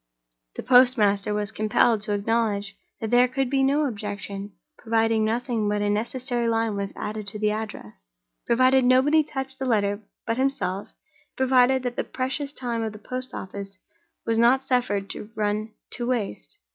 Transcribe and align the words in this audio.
The 0.55 0.63
postmaster 0.63 1.31
was 1.31 1.51
compelled 1.51 2.01
to 2.01 2.13
acknowledge 2.13 2.75
that 2.99 3.11
there 3.11 3.27
could 3.27 3.51
be 3.51 3.61
no 3.61 3.85
objection, 3.85 4.53
provided 4.79 5.19
nothing 5.19 5.69
but 5.69 5.83
a 5.83 5.91
necessary 5.91 6.47
line 6.49 6.75
was 6.75 6.91
added 6.95 7.27
to 7.27 7.37
the 7.37 7.51
address, 7.51 8.07
provided 8.47 8.83
nobody 8.83 9.23
touched 9.23 9.59
the 9.59 9.65
letter 9.65 10.01
but 10.25 10.37
himself, 10.37 10.87
and 10.87 11.37
provided 11.37 11.83
the 11.83 12.03
precious 12.03 12.51
time 12.51 12.81
of 12.81 12.93
the 12.93 12.97
post 12.97 13.31
office 13.35 13.77
was 14.25 14.39
not 14.39 14.63
suffered 14.63 15.07
to 15.11 15.29
run 15.35 15.71
to 15.91 16.07
waste. 16.07 16.57